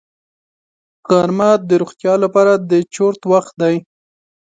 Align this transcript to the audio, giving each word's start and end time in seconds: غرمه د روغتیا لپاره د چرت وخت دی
غرمه 1.09 1.51
د 1.67 1.69
روغتیا 1.81 2.13
لپاره 2.23 2.53
د 2.69 2.71
چرت 2.93 3.21
وخت 3.31 3.53
دی 3.61 3.75